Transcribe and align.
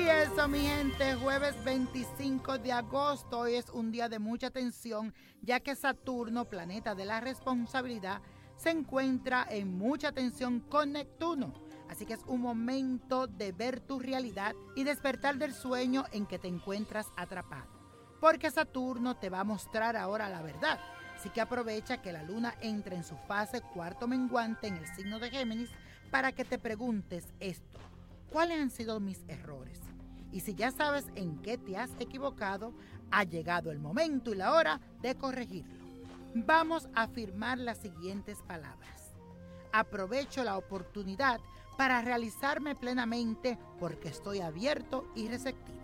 eso, 0.00 0.48
mi 0.48 0.60
gente, 0.60 1.14
jueves 1.16 1.54
25 1.64 2.58
de 2.58 2.72
agosto 2.72 3.40
hoy 3.40 3.54
es 3.54 3.68
un 3.68 3.92
día 3.92 4.08
de 4.08 4.18
mucha 4.18 4.50
tensión, 4.50 5.14
ya 5.42 5.60
que 5.60 5.74
Saturno, 5.74 6.46
planeta 6.46 6.94
de 6.94 7.04
la 7.04 7.20
responsabilidad, 7.20 8.22
se 8.56 8.70
encuentra 8.70 9.46
en 9.50 9.76
mucha 9.76 10.12
tensión 10.12 10.60
con 10.60 10.92
Neptuno. 10.92 11.52
Así 11.90 12.06
que 12.06 12.14
es 12.14 12.20
un 12.26 12.40
momento 12.40 13.26
de 13.26 13.52
ver 13.52 13.80
tu 13.80 13.98
realidad 13.98 14.54
y 14.74 14.84
despertar 14.84 15.36
del 15.36 15.52
sueño 15.52 16.04
en 16.12 16.26
que 16.26 16.38
te 16.38 16.48
encuentras 16.48 17.08
atrapado. 17.16 17.68
Porque 18.20 18.50
Saturno 18.50 19.16
te 19.16 19.28
va 19.28 19.40
a 19.40 19.44
mostrar 19.44 19.96
ahora 19.96 20.28
la 20.30 20.42
verdad. 20.42 20.80
Así 21.16 21.28
que 21.28 21.40
aprovecha 21.40 22.00
que 22.00 22.12
la 22.12 22.22
luna 22.22 22.54
entre 22.62 22.96
en 22.96 23.04
su 23.04 23.16
fase 23.28 23.60
cuarto 23.60 24.08
menguante 24.08 24.68
en 24.68 24.76
el 24.76 24.86
signo 24.96 25.18
de 25.18 25.30
Géminis 25.30 25.70
para 26.10 26.32
que 26.32 26.44
te 26.44 26.58
preguntes 26.58 27.26
esto. 27.40 27.78
¿Cuáles 28.30 28.58
han 28.60 28.70
sido 28.70 28.98
mis 28.98 29.22
errores? 29.28 29.91
Y 30.32 30.40
si 30.40 30.54
ya 30.54 30.70
sabes 30.70 31.06
en 31.14 31.38
qué 31.38 31.58
te 31.58 31.76
has 31.76 31.90
equivocado, 32.00 32.72
ha 33.10 33.24
llegado 33.24 33.70
el 33.70 33.78
momento 33.78 34.32
y 34.32 34.36
la 34.36 34.54
hora 34.54 34.80
de 35.00 35.14
corregirlo. 35.14 35.82
Vamos 36.34 36.88
a 36.94 37.02
afirmar 37.02 37.58
las 37.58 37.78
siguientes 37.78 38.38
palabras. 38.48 39.12
Aprovecho 39.72 40.42
la 40.42 40.56
oportunidad 40.56 41.40
para 41.76 42.00
realizarme 42.00 42.74
plenamente 42.74 43.58
porque 43.78 44.08
estoy 44.08 44.40
abierto 44.40 45.10
y 45.14 45.28
receptivo. 45.28 45.80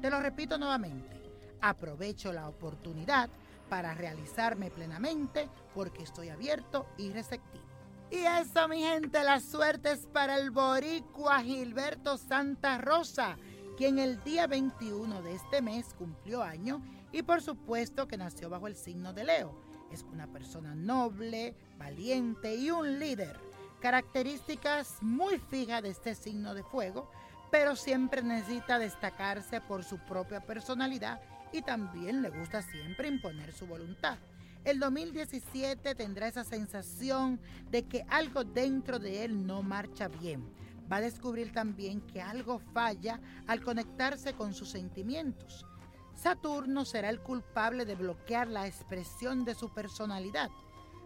Te 0.00 0.10
lo 0.10 0.20
repito 0.20 0.56
nuevamente. 0.56 1.20
Aprovecho 1.60 2.32
la 2.32 2.48
oportunidad 2.48 3.28
para 3.68 3.94
realizarme 3.94 4.70
plenamente 4.70 5.48
porque 5.74 6.02
estoy 6.02 6.30
abierto 6.30 6.86
y 6.96 7.10
receptivo. 7.10 7.64
Y 8.10 8.16
eso, 8.16 8.66
mi 8.68 8.82
gente, 8.82 9.22
la 9.22 9.38
suerte 9.38 9.92
es 9.92 10.06
para 10.06 10.36
el 10.36 10.50
boricua 10.50 11.42
Gilberto 11.42 12.18
Santa 12.18 12.78
Rosa, 12.78 13.36
quien 13.80 13.98
el 13.98 14.22
día 14.24 14.46
21 14.46 15.22
de 15.22 15.34
este 15.34 15.62
mes 15.62 15.94
cumplió 15.96 16.42
año 16.42 16.82
y 17.12 17.22
por 17.22 17.40
supuesto 17.40 18.06
que 18.06 18.18
nació 18.18 18.50
bajo 18.50 18.66
el 18.66 18.76
signo 18.76 19.14
de 19.14 19.24
Leo. 19.24 19.58
Es 19.90 20.02
una 20.02 20.26
persona 20.26 20.74
noble, 20.74 21.54
valiente 21.78 22.54
y 22.56 22.70
un 22.70 22.98
líder. 22.98 23.40
Características 23.80 24.98
muy 25.00 25.38
fijas 25.38 25.82
de 25.82 25.88
este 25.88 26.14
signo 26.14 26.52
de 26.52 26.62
fuego, 26.62 27.10
pero 27.50 27.74
siempre 27.74 28.22
necesita 28.22 28.78
destacarse 28.78 29.62
por 29.62 29.82
su 29.82 29.96
propia 29.96 30.42
personalidad 30.42 31.18
y 31.50 31.62
también 31.62 32.20
le 32.20 32.28
gusta 32.28 32.60
siempre 32.60 33.08
imponer 33.08 33.50
su 33.54 33.66
voluntad. 33.66 34.18
El 34.62 34.78
2017 34.78 35.94
tendrá 35.94 36.28
esa 36.28 36.44
sensación 36.44 37.40
de 37.70 37.84
que 37.84 38.04
algo 38.10 38.44
dentro 38.44 38.98
de 38.98 39.24
él 39.24 39.46
no 39.46 39.62
marcha 39.62 40.08
bien. 40.08 40.44
Va 40.90 40.96
a 40.96 41.00
descubrir 41.00 41.52
también 41.52 42.00
que 42.00 42.20
algo 42.20 42.58
falla 42.58 43.20
al 43.46 43.62
conectarse 43.62 44.34
con 44.34 44.54
sus 44.54 44.70
sentimientos. 44.70 45.66
Saturno 46.14 46.84
será 46.84 47.08
el 47.08 47.20
culpable 47.20 47.84
de 47.84 47.94
bloquear 47.94 48.48
la 48.48 48.66
expresión 48.66 49.44
de 49.44 49.54
su 49.54 49.72
personalidad. 49.72 50.50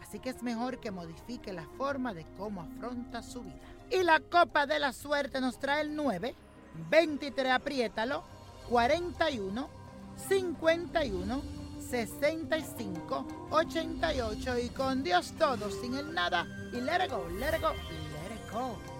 Así 0.00 0.18
que 0.18 0.30
es 0.30 0.42
mejor 0.42 0.80
que 0.80 0.90
modifique 0.90 1.52
la 1.52 1.66
forma 1.76 2.14
de 2.14 2.26
cómo 2.36 2.62
afronta 2.62 3.22
su 3.22 3.42
vida. 3.42 3.60
Y 3.90 4.02
la 4.02 4.20
copa 4.20 4.66
de 4.66 4.78
la 4.78 4.92
suerte 4.92 5.40
nos 5.40 5.58
trae 5.58 5.82
el 5.82 5.96
9, 5.96 6.34
23, 6.90 7.52
apriétalo, 7.52 8.22
41, 8.68 9.68
51, 10.28 11.42
65 11.90 13.26
88 13.50 14.58
y 14.58 14.68
con 14.68 15.02
Dios 15.02 15.32
todo, 15.36 15.70
sin 15.70 15.96
el 15.96 16.14
nada 16.14 16.46
y 16.72 16.80
let 16.80 17.04
it 17.04 17.10
go, 17.10 17.26
let 17.38 17.56
it 17.56 17.60
go, 17.60 17.72
let 17.72 18.34
it 18.34 18.52
go. 18.52 18.99